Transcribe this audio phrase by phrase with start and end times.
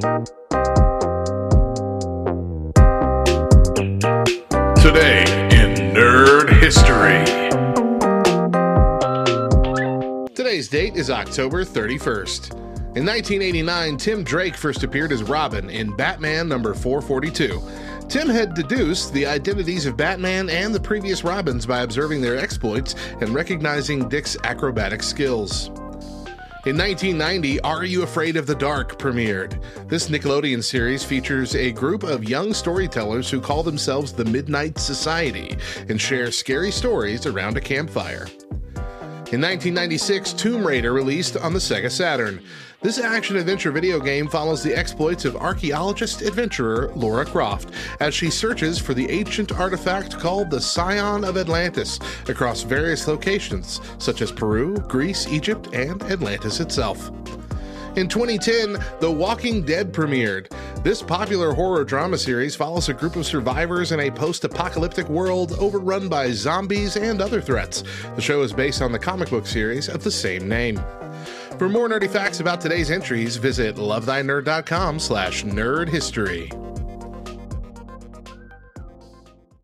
[0.00, 0.14] Today
[5.52, 7.22] in Nerd History.
[10.34, 12.52] Today's date is October 31st.
[12.96, 17.60] In 1989, Tim Drake first appeared as Robin in Batman number 442.
[18.08, 22.94] Tim had deduced the identities of Batman and the previous Robins by observing their exploits
[23.20, 25.70] and recognizing Dick's acrobatic skills.
[26.66, 29.58] In 1990, Are You Afraid of the Dark premiered.
[29.88, 35.56] This Nickelodeon series features a group of young storytellers who call themselves the Midnight Society
[35.88, 38.26] and share scary stories around a campfire.
[39.32, 42.42] In 1996, Tomb Raider released on the Sega Saturn.
[42.82, 48.28] This action adventure video game follows the exploits of archaeologist adventurer Lara Croft as she
[48.28, 54.32] searches for the ancient artifact called the Scion of Atlantis across various locations such as
[54.32, 57.12] Peru, Greece, Egypt, and Atlantis itself.
[57.94, 60.50] In 2010, The Walking Dead premiered.
[60.82, 65.52] This popular horror drama series follows a group of survivors in a post apocalyptic world
[65.58, 67.84] overrun by zombies and other threats.
[68.16, 70.80] The show is based on the comic book series of the same name.
[71.58, 76.69] For more nerdy facts about today's entries, visit lovethynerd.com slash nerdhistory.